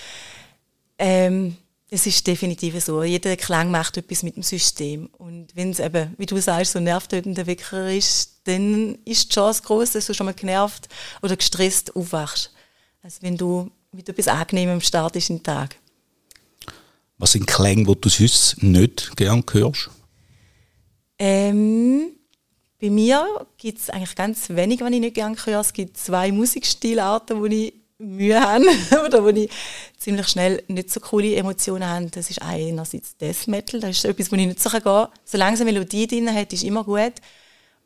Ähm, 0.98 1.56
es 1.90 2.06
ist 2.06 2.26
definitiv 2.26 2.82
so. 2.82 3.04
Jeder 3.04 3.36
Klang 3.36 3.70
macht 3.70 3.96
etwas 3.96 4.24
mit 4.24 4.34
dem 4.34 4.42
System. 4.42 5.06
Und 5.18 5.54
wenn 5.54 5.70
es 5.70 5.78
eben, 5.78 6.12
wie 6.18 6.26
du 6.26 6.40
sagst, 6.40 6.72
so 6.72 6.78
ein 6.78 6.84
nervtötender 6.84 7.46
Wecker 7.46 7.88
ist, 7.88 8.40
dann 8.44 8.98
ist 9.04 9.30
die 9.30 9.34
Chance 9.34 9.62
groß, 9.62 9.92
dass 9.92 10.06
du 10.06 10.14
schon 10.14 10.26
mal 10.26 10.34
genervt 10.34 10.88
oder 11.22 11.36
gestresst 11.36 11.94
aufwachst. 11.94 12.50
Also 13.00 13.18
wenn 13.20 13.36
du 13.36 13.70
mit 13.92 14.08
etwas 14.08 14.26
Angenehmem 14.26 14.80
startest 14.80 15.30
in 15.30 15.36
den 15.36 15.44
Tag. 15.44 15.76
Was 17.18 17.32
sind 17.32 17.46
Klänge, 17.46 17.84
die 17.84 18.00
du 18.00 18.08
sonst 18.08 18.62
nicht 18.62 19.16
gern 19.16 19.44
hörst? 19.52 19.90
Ähm, 21.18 22.10
bei 22.80 22.90
mir 22.90 23.46
gibt 23.56 23.78
es 23.78 23.90
eigentlich 23.90 24.16
ganz 24.16 24.50
wenig, 24.50 24.80
was 24.80 24.90
ich 24.90 25.00
nicht 25.00 25.14
gerne 25.14 25.36
höre. 25.36 25.60
Es 25.60 25.72
gibt 25.72 25.96
zwei 25.96 26.32
Musikstilarten, 26.32 27.42
die 27.44 27.68
ich 27.68 27.74
Mühe 27.98 28.40
haben 28.40 28.64
oder 29.06 29.24
wo 29.24 29.28
ich 29.28 29.50
ziemlich 29.96 30.28
schnell 30.28 30.62
nicht 30.68 30.90
so 30.90 31.00
coole 31.00 31.34
Emotionen 31.36 31.88
habe, 31.88 32.06
das 32.06 32.30
ist 32.30 32.42
einerseits 32.42 33.16
Death 33.16 33.46
Metal, 33.46 33.80
das 33.80 33.90
ist 33.90 34.04
etwas, 34.04 34.30
wo 34.30 34.36
ich 34.36 34.46
nicht 34.46 34.60
so 34.60 34.68
gehen 34.68 34.82
kann. 34.82 35.08
Solange 35.24 35.54
es 35.54 35.60
eine 35.60 35.72
Melodie 35.72 36.06
drin 36.06 36.34
hat, 36.34 36.52
ist 36.52 36.64
immer 36.64 36.84
gut. 36.84 37.14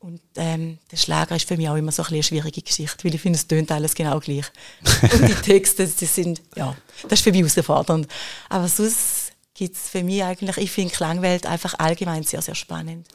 Und 0.00 0.20
ähm, 0.36 0.78
der 0.92 0.96
Schlager 0.96 1.34
ist 1.34 1.48
für 1.48 1.56
mich 1.56 1.68
auch 1.68 1.76
immer 1.76 1.90
so 1.90 2.02
ein 2.02 2.08
eine 2.12 2.22
schwierige 2.22 2.62
Geschichte, 2.62 3.04
weil 3.04 3.14
ich 3.14 3.20
finde, 3.20 3.36
es 3.36 3.46
tönt 3.46 3.72
alles 3.72 3.94
genau 3.94 4.20
gleich. 4.20 4.46
Und 5.02 5.28
die 5.28 5.34
Texte, 5.34 5.86
die 5.86 6.06
sind, 6.06 6.40
ja, 6.54 6.76
das 7.02 7.18
ist 7.18 7.24
für 7.24 7.32
mich 7.32 7.40
herausfordernd. 7.40 8.06
Aber 8.48 8.68
sonst 8.68 9.32
gibt 9.58 9.74
es 9.74 9.88
für 9.88 10.04
mich 10.04 10.22
eigentlich, 10.22 10.56
ich 10.56 10.70
finde 10.70 10.94
Klangwelt 10.94 11.44
einfach 11.46 11.74
allgemein 11.78 12.22
sehr, 12.22 12.40
sehr 12.42 12.54
spannend. 12.54 13.08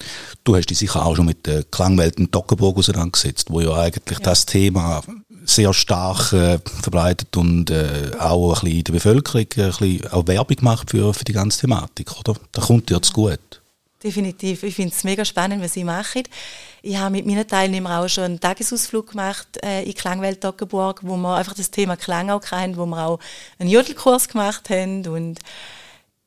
Du 0.44 0.58
hast 0.58 0.70
dich 0.70 0.78
sicher 0.78 1.06
auch 1.06 1.16
schon 1.16 1.26
mit 1.26 1.48
der 1.48 1.64
Klangwelt 1.64 2.18
in 2.18 2.30
Toggenburg 2.30 2.78
auseinandergesetzt, 2.78 3.50
wo 3.50 3.62
ja 3.62 3.74
eigentlich 3.76 4.20
ja. 4.20 4.26
das 4.26 4.46
Thema 4.46 5.02
sehr 5.46 5.74
stark 5.74 6.34
äh, 6.34 6.60
verbreitet 6.82 7.38
und 7.38 7.70
äh, 7.70 8.12
auch 8.20 8.50
ein 8.50 8.62
bisschen 8.62 8.78
in 8.78 8.84
der 8.84 8.94
Bevölkerung 8.94 9.42
ein 9.42 9.48
bisschen 9.48 10.08
auch 10.12 10.28
Werbung 10.28 10.58
macht 10.62 10.92
für, 10.92 11.14
für 11.14 11.24
die 11.24 11.34
ganze 11.34 11.62
Thematik, 11.62 12.12
oder? 12.20 12.36
Da 12.52 12.62
kommt 12.62 12.90
dir 12.90 13.02
zu 13.02 13.14
gut. 13.14 13.63
Definitiv. 14.04 14.64
Ich 14.64 14.76
finde 14.76 14.94
es 14.94 15.04
mega 15.06 15.24
spannend, 15.24 15.64
was 15.64 15.74
sie 15.74 15.86
machen. 15.86 16.24
Ich 16.82 16.98
habe 16.98 17.12
mit 17.12 17.26
meinen 17.26 17.48
Teilnehmern 17.48 18.04
auch 18.04 18.10
schon 18.10 18.26
einen 18.26 18.40
Tagesausflug 18.40 19.12
gemacht 19.12 19.48
äh, 19.64 19.84
in 19.84 19.94
Klangwelt 19.94 20.42
Toggenburg, 20.42 21.00
wo 21.04 21.16
wir 21.16 21.38
einfach 21.38 21.54
das 21.54 21.72
Thema 21.72 21.96
Klang 21.96 22.30
auch 22.30 22.42
kennen, 22.42 22.76
wo 22.76 22.86
wir 22.86 23.06
auch 23.06 23.20
einen 23.60 23.70
Jodelkurs 23.70 24.28
gemacht 24.28 24.70
haben 24.70 25.08
und 25.08 25.40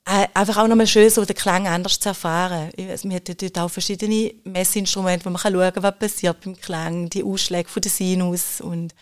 äh, 0.06 0.26
einfach 0.32 0.56
auch 0.56 0.68
nochmal 0.68 0.86
schön, 0.86 1.10
so 1.10 1.24
den 1.24 1.36
Klang 1.36 1.66
anders 1.66 2.00
zu 2.00 2.08
erfahren. 2.08 2.70
Wir 2.76 2.96
haben 2.96 3.20
dort 3.24 3.58
auch 3.58 3.68
verschiedene 3.68 4.32
Messinstrumente, 4.44 5.26
wo 5.26 5.30
man 5.30 5.40
schauen 5.40 5.72
kann, 5.74 5.82
was 5.82 5.98
passiert 5.98 6.40
beim 6.42 6.58
Klang, 6.58 7.10
die 7.10 7.24
Ausschläge 7.24 7.68
von 7.68 7.82
der 7.82 7.90
Sinus 7.90 8.62
und 8.62 8.94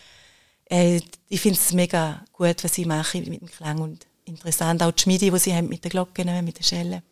äh, 0.69 0.99
ich 1.29 1.39
finde 1.39 1.59
es 1.59 1.71
mega 1.71 2.25
gut, 2.33 2.63
was 2.63 2.73
sie 2.73 2.85
machen 2.85 3.29
mit 3.29 3.39
dem 3.39 3.49
Klang 3.49 3.79
und 3.79 4.05
interessant 4.25 4.81
auch 4.83 4.91
die 4.91 5.03
Schmiede, 5.03 5.31
die 5.31 5.39
sie 5.39 5.55
haben 5.55 5.69
mit 5.69 5.83
den 5.83 5.91
Glocken, 5.91 6.43
mit 6.43 6.57
den 6.57 6.63
Schellen. 6.63 7.03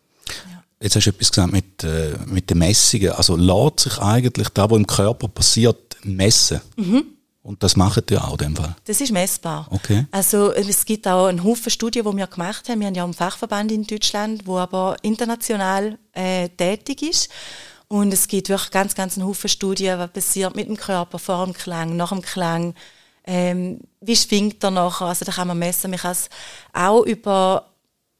Ja. 0.50 0.63
Jetzt 0.84 0.96
hast 0.96 1.06
du 1.06 1.10
etwas 1.10 1.30
gesagt 1.30 1.50
mit, 1.50 1.82
äh, 1.82 2.12
mit 2.26 2.50
den 2.50 2.58
Messungen. 2.58 3.12
Also 3.12 3.36
lässt 3.36 3.80
sich 3.80 3.98
eigentlich 3.98 4.50
da, 4.50 4.70
was 4.70 4.76
im 4.76 4.86
Körper 4.86 5.28
passiert, 5.28 5.96
messen? 6.02 6.60
Mhm. 6.76 7.04
Und 7.42 7.62
das 7.62 7.74
macht 7.74 8.10
ihr 8.10 8.22
auch 8.22 8.32
in 8.32 8.36
dem 8.36 8.56
Fall? 8.56 8.76
Das 8.84 9.00
ist 9.00 9.10
messbar. 9.10 9.66
Okay. 9.70 10.04
Also 10.10 10.52
es 10.52 10.84
gibt 10.84 11.08
auch 11.08 11.28
einen 11.28 11.42
Haufen 11.42 11.70
Studien, 11.70 12.04
die 12.04 12.16
wir 12.18 12.26
gemacht 12.26 12.68
haben. 12.68 12.80
Wir 12.80 12.88
haben 12.88 12.94
ja 12.94 13.04
einen 13.04 13.14
Fachverband 13.14 13.72
in 13.72 13.86
Deutschland, 13.86 14.46
wo 14.46 14.58
aber 14.58 14.96
international 15.00 15.96
äh, 16.12 16.50
tätig 16.50 17.00
ist. 17.00 17.30
Und 17.88 18.12
es 18.12 18.28
gibt 18.28 18.50
wirklich 18.50 18.70
ganz, 18.70 18.94
ganz 18.94 19.16
einen 19.16 19.26
Haufen 19.26 19.48
Studien, 19.48 19.98
was 19.98 20.10
passiert 20.10 20.54
mit 20.54 20.68
dem 20.68 20.76
Körper 20.76 21.18
vor 21.18 21.46
dem 21.46 21.54
Klang, 21.54 21.96
nach 21.96 22.10
dem 22.10 22.20
Klang. 22.20 22.74
Ähm, 23.26 23.80
wie 24.02 24.16
schwingt 24.16 24.62
er 24.62 24.70
nachher? 24.70 25.06
Also 25.06 25.24
da 25.24 25.32
kann 25.32 25.48
man 25.48 25.58
messen. 25.58 25.90
Man 25.90 26.00
kann 26.00 26.12
es 26.12 26.28
auch 26.74 27.06
über, 27.06 27.70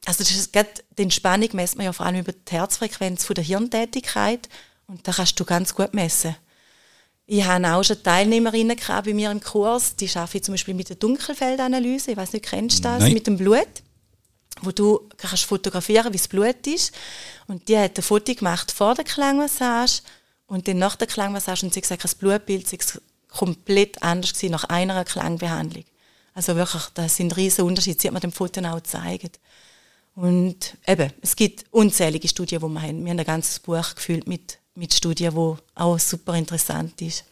also 0.05 0.23
das 0.23 0.31
ist 0.31 0.53
gerade, 0.53 0.69
die 0.97 1.03
Entspannung 1.03 1.49
messt 1.53 1.75
man 1.75 1.85
ja 1.85 1.93
vor 1.93 2.05
allem 2.05 2.19
über 2.19 2.31
die 2.31 2.51
Herzfrequenz 2.51 3.25
von 3.25 3.33
der 3.33 3.43
Hirntätigkeit. 3.43 4.47
Und 4.87 5.07
da 5.07 5.11
kannst 5.11 5.39
du 5.39 5.45
ganz 5.45 5.73
gut 5.73 5.93
messen. 5.93 6.35
Ich 7.27 7.43
habe 7.43 7.73
auch 7.73 7.83
schon 7.83 8.03
Teilnehmerinnen 8.03 8.77
bei 8.87 9.13
mir 9.13 9.31
im 9.31 9.41
Kurs, 9.41 9.95
die 9.95 10.07
arbeiten 10.13 10.43
zum 10.43 10.53
Beispiel 10.53 10.75
mit 10.75 10.89
der 10.89 10.95
Dunkelfeldanalyse, 10.97 12.11
ich 12.11 12.17
weiß 12.17 12.33
nicht, 12.33 12.45
kennst 12.45 12.79
du 12.79 12.83
das, 12.83 12.99
Nein. 12.99 13.13
mit 13.13 13.25
dem 13.25 13.37
Blut, 13.37 13.67
wo 14.61 14.71
du 14.71 15.09
kannst 15.17 15.45
fotografieren, 15.45 16.13
wie 16.13 16.17
das 16.17 16.27
Blut 16.27 16.67
ist. 16.67 16.93
Und 17.47 17.67
die 17.67 17.77
hat 17.79 17.97
ein 17.97 18.03
Foto 18.03 18.31
gemacht 18.35 18.71
vor 18.71 18.93
der 18.93 19.05
Klangmassage 19.05 20.01
und 20.45 20.67
dann 20.67 20.77
nach 20.77 20.95
der 20.95 21.07
Klangmassage 21.07 21.65
und 21.65 21.73
sie 21.73 21.81
gesagt, 21.81 22.03
das 22.03 22.13
Blutbild 22.13 22.67
sei 22.67 22.77
komplett 23.27 24.03
anders 24.03 24.33
gewesen 24.33 24.51
nach 24.51 24.65
einer 24.65 25.03
Klangbehandlung. 25.03 25.85
Also 26.35 26.55
wirklich, 26.55 26.83
das 26.93 27.15
sind 27.15 27.35
riesige 27.35 27.63
Unterschiede, 27.63 27.99
sie 27.99 28.07
hat 28.07 28.13
mir 28.13 28.19
dem 28.19 28.31
Foto 28.31 28.61
auch 28.61 28.75
gezeigt. 28.75 29.39
Und 30.15 30.77
eben, 30.87 31.11
es 31.21 31.35
gibt 31.35 31.65
unzählige 31.71 32.27
Studien, 32.27 32.61
die 32.61 32.67
wir 32.67 32.81
haben. 32.81 33.03
Wir 33.03 33.11
haben 33.11 33.19
ein 33.19 33.25
ganzes 33.25 33.59
Buch 33.59 33.95
gefüllt 33.95 34.27
mit 34.27 34.59
mit 34.75 34.93
Studien, 34.93 35.33
wo 35.33 35.57
auch 35.73 35.97
super 35.97 36.35
interessant 36.35 37.01
ist. 37.01 37.23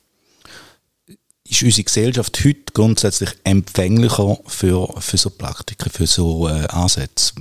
Ist 1.45 1.61
unsere 1.61 1.83
Gesellschaft 1.83 2.39
heute 2.45 2.73
grundsätzlich 2.73 3.29
empfänglicher 3.43 4.37
für, 4.47 5.01
für 5.01 5.17
so 5.17 5.29
Praktiken, 5.29 5.89
für 5.89 6.07
so 6.07 6.47
äh, 6.47 6.65
Ansätze? 6.67 7.33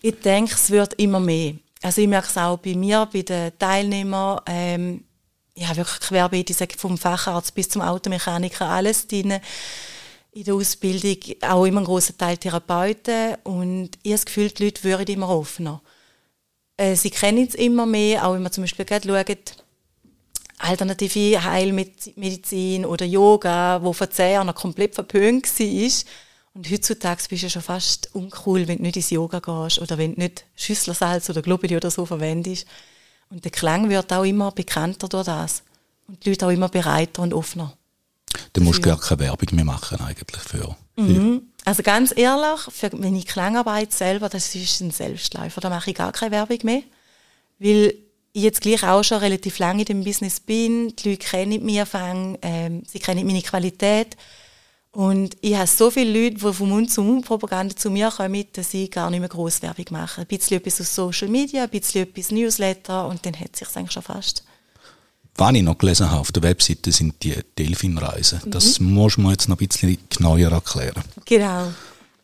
Ich 0.00 0.20
denke, 0.20 0.54
es 0.54 0.70
wird 0.70 0.94
immer 0.94 1.20
mehr. 1.20 1.54
Also 1.82 2.00
ich 2.00 2.08
merke 2.08 2.28
es 2.28 2.36
auch 2.36 2.58
bei 2.58 2.74
mir, 2.74 3.08
bei 3.12 3.22
den 3.22 3.58
Teilnehmern. 3.58 4.40
Ähm, 4.46 5.04
ich 5.54 5.66
habe 5.66 5.78
wirklich 5.78 6.00
querbeet, 6.00 6.50
ich 6.50 6.56
sage 6.56 6.78
vom 6.78 6.96
Facharzt 6.96 7.54
bis 7.54 7.68
zum 7.68 7.82
Automechaniker 7.82 8.66
alles 8.66 9.06
drin 9.08 9.40
in 10.32 10.44
der 10.44 10.54
Ausbildung, 10.54 11.16
auch 11.42 11.64
immer 11.64 11.80
ein 11.80 11.86
großer 11.86 12.16
Teil 12.16 12.36
Therapeuten 12.36 13.36
und 13.44 13.90
ich 14.02 14.12
habe 14.12 14.14
das 14.14 14.26
Gefühl, 14.26 14.50
die 14.50 14.64
Leute 14.64 14.84
würden 14.84 15.14
immer 15.14 15.28
offener. 15.28 15.82
Äh, 16.76 16.94
sie 16.96 17.10
kennen 17.10 17.46
es 17.46 17.54
immer 17.54 17.86
mehr, 17.86 18.26
auch 18.26 18.34
wenn 18.34 18.42
man 18.42 18.52
zum 18.52 18.62
Beispiel 18.62 18.84
gerade 18.84 19.08
schaut, 19.08 19.56
alternative 20.58 21.42
Heilmedizin 21.42 22.84
oder 22.84 23.06
Yoga, 23.06 23.82
wo 23.82 23.92
vor 23.92 24.10
zehn 24.10 24.34
Jahren 24.34 24.54
komplett 24.54 24.94
verpönt 24.94 25.46
war. 25.58 25.90
Und 26.52 26.70
heutzutage 26.70 27.22
bist 27.28 27.42
du 27.44 27.50
schon 27.50 27.62
fast 27.62 28.14
uncool, 28.14 28.66
wenn 28.68 28.78
du 28.78 28.82
nicht 28.82 28.96
ins 28.96 29.10
Yoga 29.10 29.38
gehst 29.40 29.78
oder 29.78 29.98
wenn 29.98 30.14
du 30.14 30.20
nicht 30.20 30.44
Schüsslersalz 30.56 31.30
oder 31.30 31.42
Globuli 31.42 31.76
oder 31.76 31.90
so 31.90 32.04
verwendest. 32.06 32.66
Und 33.30 33.44
der 33.44 33.52
Klang 33.52 33.88
wird 33.88 34.12
auch 34.12 34.24
immer 34.24 34.50
bekannter 34.50 35.08
durch 35.08 35.26
das. 35.26 35.62
Und 36.08 36.24
die 36.24 36.30
Leute 36.30 36.46
auch 36.46 36.50
immer 36.50 36.68
bereiter 36.68 37.22
und 37.22 37.32
offener. 37.32 37.76
Du 38.52 38.60
musst 38.60 38.82
gar 38.82 38.98
keine 38.98 39.20
Werbung 39.20 39.48
mehr 39.54 39.64
machen 39.64 40.00
eigentlich 40.00 40.42
für. 40.42 40.76
Mhm. 40.96 41.42
Also 41.64 41.82
ganz 41.82 42.12
ehrlich, 42.16 42.60
für 42.70 42.94
meine 42.96 43.22
Klangarbeit 43.22 43.92
selber, 43.92 44.28
das 44.28 44.54
ist 44.54 44.80
ein 44.80 44.90
Selbstläufer. 44.90 45.60
Da 45.60 45.68
mache 45.68 45.90
ich 45.90 45.96
gar 45.96 46.12
keine 46.12 46.32
Werbung 46.32 46.58
mehr. 46.62 46.82
Weil 47.58 47.94
ich 48.32 48.42
jetzt 48.42 48.60
gleich 48.60 48.82
auch 48.82 49.02
schon 49.02 49.18
relativ 49.18 49.58
lange 49.58 49.80
in 49.80 49.86
dem 49.86 50.04
Business 50.04 50.40
bin. 50.40 50.94
Die 50.96 51.10
Leute 51.10 51.26
kennen 51.26 51.64
mich 51.64 51.80
anfangen, 51.80 52.38
ähm, 52.42 52.82
sie 52.86 52.98
kennen 52.98 53.26
meine 53.26 53.42
Qualität. 53.42 54.16
Und 54.92 55.36
ich 55.40 55.54
habe 55.54 55.68
so 55.68 55.90
viele 55.90 56.12
Leute, 56.12 56.36
die 56.36 56.52
vom 56.52 56.68
Mund 56.68 56.90
zu 56.90 57.02
Mund 57.02 57.24
Propaganda 57.24 57.76
zu 57.76 57.90
mir 57.90 58.10
kommen, 58.10 58.44
dass 58.54 58.74
ich 58.74 58.90
gar 58.90 59.08
nicht 59.10 59.20
mehr 59.20 59.28
groß 59.28 59.62
Werbung 59.62 59.86
mache. 59.90 60.22
Ein 60.22 60.26
bisschen 60.26 60.58
etwas 60.58 60.80
aus 60.80 60.94
Social 60.94 61.28
Media, 61.28 61.64
ein 61.64 61.70
bisschen 61.70 62.02
etwas 62.02 62.32
Newsletter 62.32 63.06
und 63.06 63.24
dann 63.24 63.38
hat 63.38 63.50
es 63.52 63.60
sich 63.60 63.76
eigentlich 63.76 63.92
schon 63.92 64.02
fast. 64.02 64.44
Was 65.40 65.54
ich 65.54 65.62
noch 65.62 65.78
gelesen 65.78 66.10
habe 66.10 66.20
auf 66.20 66.32
der 66.32 66.42
Webseite, 66.42 66.92
sind 66.92 67.22
die 67.22 67.34
Delfinreisen. 67.58 68.42
Mhm. 68.44 68.50
Das 68.50 68.78
muss 68.78 69.16
man 69.16 69.32
jetzt 69.32 69.48
noch 69.48 69.58
ein 69.58 69.66
bisschen 69.66 69.96
genauer 70.10 70.38
erklären. 70.38 71.02
Genau. 71.24 71.72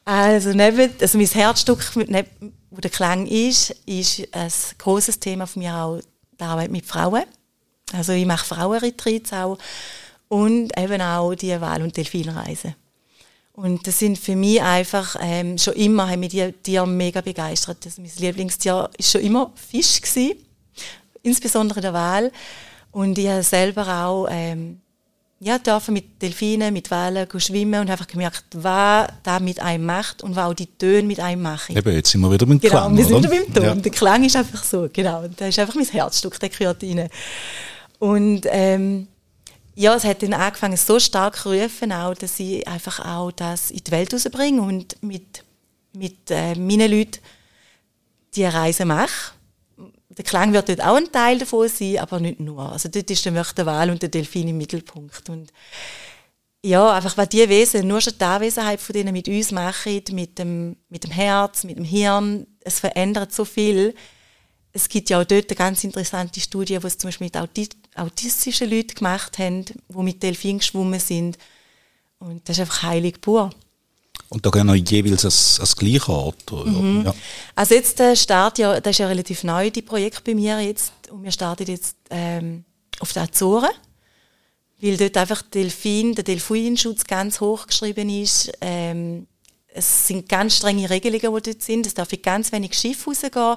Also, 0.04 0.50
neben, 0.50 0.90
also 1.00 1.16
mein 1.16 1.26
Herzstück, 1.26 1.96
wo 1.96 2.80
der 2.80 2.90
Klang 2.90 3.26
ist, 3.26 3.70
ist 3.87 4.23
ein 4.32 4.52
großes 4.76 5.18
Thema 5.18 5.46
von 5.46 5.62
mir 5.62 5.75
auch 5.75 6.00
die 6.38 6.44
Arbeit 6.44 6.70
mit 6.70 6.85
Frauen. 6.85 7.25
Also 7.94 8.12
ich 8.12 8.26
mache 8.26 8.44
Frauenretreats 8.44 9.32
auch 9.32 9.56
und 10.28 10.78
eben 10.78 11.00
auch 11.00 11.35
die 11.35 11.58
Wahl- 11.58 11.82
und 11.82 11.96
Delfinreisen. 11.96 12.75
Und 13.54 13.87
das 13.87 13.99
sind 13.99 14.18
für 14.18 14.37
mich 14.37 14.61
einfach, 14.61 15.16
ähm, 15.23 15.56
schon 15.56 15.73
immer 15.75 16.11
haben 16.11 16.20
mich 16.20 16.32
die 16.32 16.52
Tiere 16.62 16.87
mega 16.87 17.23
begeistert. 17.23 17.78
Also 17.87 18.02
mein 18.02 18.11
Lieblingstier 18.18 18.75
war 18.75 18.90
schon 19.00 19.23
immer 19.23 19.52
Fisch 19.54 20.02
gewesen, 20.02 20.37
insbesondere 21.23 21.80
der 21.80 21.94
Wal. 21.94 22.30
Und 22.96 23.18
ich 23.18 23.28
habe 23.28 23.42
selber 23.42 23.86
auch 24.06 24.26
ähm, 24.30 24.80
ja, 25.38 25.58
dürfen 25.58 25.92
mit 25.92 26.22
Delfinen, 26.22 26.72
mit 26.72 26.90
Wellen 26.90 27.28
schwimmen 27.38 27.82
und 27.82 27.90
einfach 27.90 28.06
gemerkt, 28.06 28.44
was 28.54 29.08
da 29.22 29.38
mit 29.38 29.60
einem 29.60 29.84
macht 29.84 30.22
und 30.22 30.34
was 30.34 30.46
auch 30.46 30.54
die 30.54 30.64
Töne 30.64 31.06
mit 31.06 31.20
einem 31.20 31.42
machen. 31.42 31.76
Eben, 31.76 31.92
jetzt 31.92 32.10
sind 32.10 32.22
wir 32.22 32.32
wieder 32.32 32.46
beim 32.46 32.58
genau, 32.58 32.72
Klang, 32.72 32.96
wir 32.96 33.04
sind 33.04 33.18
wieder 33.18 33.28
beim 33.28 33.52
Ton. 33.52 33.64
Ja. 33.64 33.74
Der 33.74 33.92
Klang 33.92 34.24
ist 34.24 34.34
einfach 34.34 34.64
so, 34.64 34.88
genau. 34.90 35.24
Und 35.24 35.38
das 35.38 35.48
ist 35.50 35.58
einfach 35.58 35.74
mein 35.74 35.84
Herzstück, 35.84 36.40
der 36.40 36.48
gehört 36.48 36.82
rein. 36.82 37.10
Und 37.98 38.46
ähm, 38.46 39.08
ja, 39.74 39.94
es 39.94 40.04
hat 40.04 40.22
dann 40.22 40.32
angefangen, 40.32 40.78
so 40.78 40.98
stark 40.98 41.36
zu 41.36 41.52
rufen, 41.52 41.92
auch, 41.92 42.14
dass 42.14 42.40
ich 42.40 42.66
einfach 42.66 43.04
auch 43.04 43.30
das 43.30 43.70
in 43.70 43.84
die 43.86 43.90
Welt 43.90 44.14
rausbringe 44.14 44.62
und 44.62 44.96
mit, 45.02 45.44
mit 45.92 46.30
äh, 46.30 46.54
meinen 46.54 46.90
Leuten 46.90 47.20
die 48.34 48.44
Reise 48.46 48.86
mache 48.86 49.35
der 50.16 50.25
Klang 50.25 50.52
wird 50.52 50.68
dort 50.68 50.82
auch 50.82 50.96
ein 50.96 51.12
Teil 51.12 51.38
davon 51.38 51.68
sein, 51.68 51.99
aber 51.99 52.20
nicht 52.20 52.40
nur. 52.40 52.73
Also 52.73 52.88
dort 52.88 53.11
ist 53.11 53.25
der 53.25 53.66
Wal 53.66 53.90
und 53.90 54.00
der 54.00 54.08
Delfin 54.08 54.49
im 54.49 54.56
Mittelpunkt. 54.56 55.28
Und 55.28 55.52
ja, 56.64 56.94
einfach 56.94 57.16
was 57.16 57.28
die 57.28 57.49
Wesen, 57.49 57.87
nur 57.87 58.00
schon 58.00 58.14
die 58.18 58.25
Anwesenheit 58.25 58.80
von 58.80 58.94
denen 58.94 59.12
mit 59.12 59.28
uns 59.28 59.52
machen, 59.52 60.02
mit 60.12 60.38
dem, 60.38 60.76
mit 60.88 61.04
dem 61.04 61.11
Herz, 61.11 61.64
mit 61.64 61.76
dem 61.76 61.85
Hirn, 61.85 62.46
es 62.61 62.80
verändert 62.80 63.32
so 63.32 63.44
viel. 63.44 63.94
Es 64.73 64.88
gibt 64.88 65.11
ja 65.11 65.20
auch 65.20 65.25
dort 65.25 65.50
eine 65.50 65.56
ganz 65.56 65.85
interessante 65.85 66.40
Studie, 66.40 66.78
die 66.78 66.87
es 66.87 66.99
zum 66.99 67.08
Beispiel 67.08 67.26
mit 67.26 67.76
autistischen 67.94 68.70
Leuten 68.70 68.94
gemacht 68.94 69.38
haben, 69.38 69.64
die 69.64 70.02
mit 70.02 70.23
Delfinen 70.23 70.58
geschwommen 70.58 71.00
sind. 71.00 71.38
Und 72.18 72.49
das 72.49 72.56
ist 72.56 72.61
einfach 72.61 72.82
heilig 72.82 73.20
pur. 73.20 73.50
Und 74.28 74.45
da 74.45 74.50
gehen 74.50 74.66
wir 74.66 74.75
jeweils 74.75 75.25
als, 75.25 75.61
als 75.61 75.76
gleicher 75.76 76.12
Ort? 76.12 76.50
Mhm. 76.50 77.02
Ja. 77.06 77.14
Also 77.54 77.75
jetzt 77.75 78.00
äh, 78.00 78.16
startet 78.16 78.59
ja, 78.59 78.80
das 78.80 78.92
ist 78.92 78.99
ja 78.99 79.06
relativ 79.06 79.45
neu, 79.45 79.71
die 79.71 79.83
Projekt 79.83 80.25
bei 80.25 80.35
mir 80.35 80.61
jetzt. 80.61 80.92
Und 81.11 81.23
wir 81.23 81.30
starten 81.30 81.66
jetzt 81.66 81.97
ähm, 82.11 82.64
auf 82.99 83.12
den 83.12 83.23
Azoren. 83.23 83.71
Weil 84.80 84.97
dort 84.97 85.16
einfach 85.16 85.42
Delfin, 85.42 86.14
der 86.14 86.25
Delfinschutz 86.25 87.04
ganz 87.04 87.40
hoch 87.40 87.66
geschrieben 87.66 88.11
ist. 88.11 88.52
Ähm, 88.61 89.26
es 89.68 90.09
sind 90.09 90.28
ganz 90.28 90.56
strenge 90.56 90.90
Regelungen, 90.90 91.42
die 91.42 91.50
dort 91.50 91.62
sind. 91.62 91.87
Es 91.87 91.95
darf 91.95 92.12
in 92.12 92.23
ganz 92.23 92.52
wenig 92.52 92.75
Schiff 92.75 93.06
rausgehen 93.06 93.56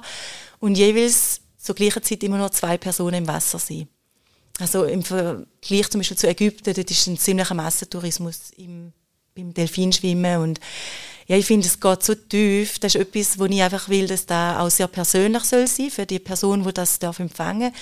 und 0.60 0.76
jeweils 0.76 1.40
zur 1.58 1.74
gleichen 1.74 2.02
Zeit 2.02 2.22
immer 2.22 2.38
nur 2.38 2.52
zwei 2.52 2.78
Personen 2.78 3.16
im 3.16 3.28
Wasser 3.28 3.58
sein. 3.58 3.88
Also 4.58 4.84
im 4.84 5.02
Vergleich 5.02 5.90
zum 5.90 6.00
Beispiel 6.00 6.18
zu 6.18 6.28
Ägypten, 6.28 6.74
dort 6.74 6.90
ist 6.90 7.06
ein 7.06 7.18
ziemlicher 7.18 7.54
Massentourismus 7.54 8.50
im, 8.56 8.92
beim 9.40 9.54
Delfinschwimmen 9.54 10.40
und 10.40 10.60
ja, 11.30 11.36
ich 11.36 11.46
finde, 11.46 11.68
es 11.68 11.78
geht 11.78 12.02
so 12.02 12.16
tief. 12.16 12.80
Das 12.80 12.96
ist 12.96 13.00
etwas, 13.00 13.38
wo 13.38 13.44
ich 13.44 13.62
einfach 13.62 13.88
will, 13.88 14.08
dass 14.08 14.26
das 14.26 14.56
auch 14.56 14.68
sehr 14.68 14.88
persönlich 14.88 15.44
soll 15.44 15.68
sein 15.68 15.88
für 15.88 16.04
die 16.04 16.18
Person, 16.18 16.64
die 16.64 16.74
das 16.74 16.98
darf 16.98 17.20
empfangen. 17.20 17.72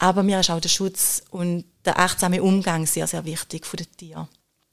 Aber 0.00 0.24
mir 0.24 0.40
ist 0.40 0.50
auch 0.50 0.60
der 0.60 0.68
Schutz 0.68 1.22
und 1.30 1.66
der 1.84 2.00
achtsame 2.00 2.42
Umgang 2.42 2.84
sehr, 2.84 3.06
sehr 3.06 3.24
wichtig 3.24 3.64
von 3.64 3.76
den 3.76 3.86
Tieren. 3.96 4.26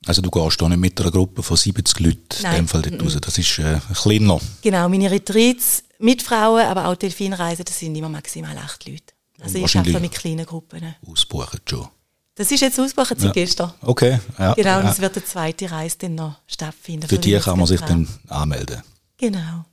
Also 0.08 0.24
du 0.24 0.32
gehst 0.32 0.60
da 0.60 0.68
nicht 0.68 0.80
mit 0.80 1.00
einer 1.00 1.12
Gruppe 1.12 1.44
von 1.44 1.56
70 1.56 2.00
Leuten 2.00 2.20
Nein. 2.42 2.52
in 2.52 2.62
dem 2.64 2.68
Fall 2.68 2.82
dort 2.82 3.04
raus. 3.04 3.18
Das 3.22 3.38
ist 3.38 3.60
äh, 3.60 3.80
kleiner. 3.94 4.40
Genau, 4.64 4.90
meine 4.90 5.12
Retreats 5.12 5.84
mit 6.00 6.24
Frauen, 6.24 6.66
aber 6.66 6.88
auch 6.88 6.96
Delfinreisen, 6.96 7.66
das 7.66 7.78
sind 7.78 7.96
immer 7.96 8.10
maximal 8.10 8.58
acht 8.58 8.88
Leute. 8.88 9.14
Also 9.42 9.60
ich 9.60 9.78
arbeite 9.78 10.00
mit 10.00 10.12
kleinen 10.12 10.46
Gruppen. 10.48 10.96
Ausbuchen 11.06 11.60
schon. 11.70 11.88
Das 12.36 12.52
ist 12.52 12.62
jetzt 12.62 12.80
ausgebucht 12.80 13.10
seit 13.10 13.24
ja. 13.24 13.32
gestern. 13.32 13.74
Okay, 13.82 14.20
ja. 14.40 14.54
Genau, 14.54 14.78
und 14.80 14.86
ja. 14.86 14.92
es 14.92 15.00
wird 15.00 15.16
eine 15.16 15.26
zweite 15.26 15.70
Reise 15.70 15.98
dann 16.00 16.16
noch 16.16 16.36
stattfinden. 16.48 17.08
Für 17.08 17.20
die 17.20 17.38
kann 17.38 17.58
man 17.58 17.68
sich 17.68 17.82
dann 17.82 18.08
anmelden. 18.28 18.82
Genau. 19.18 19.66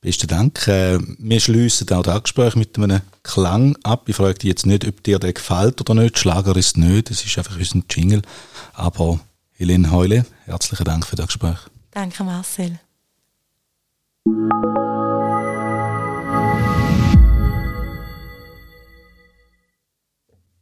Besten 0.00 0.26
Dank. 0.26 0.68
Äh, 0.68 0.98
wir 1.00 1.40
schließen 1.40 1.88
auch 1.92 2.02
das 2.02 2.24
Gespräch 2.24 2.56
mit 2.56 2.76
einem 2.76 3.00
Klang 3.22 3.76
ab. 3.84 4.06
Ich 4.08 4.16
frage 4.16 4.34
dich 4.34 4.48
jetzt 4.48 4.66
nicht, 4.66 4.86
ob 4.86 5.02
dir 5.02 5.18
der 5.18 5.32
gefällt 5.32 5.80
oder 5.80 5.94
nicht. 5.94 6.18
Schlager 6.18 6.54
ist 6.56 6.76
nicht, 6.76 7.08
das 7.08 7.24
ist 7.24 7.38
einfach 7.38 7.56
unser 7.56 7.80
Jingle. 7.88 8.20
Aber 8.74 9.20
Helene 9.52 9.90
Heule, 9.90 10.26
herzlichen 10.44 10.84
Dank 10.84 11.06
für 11.06 11.16
das 11.16 11.28
Gespräch. 11.28 11.58
Danke, 11.92 12.24
Marcel. 12.24 12.80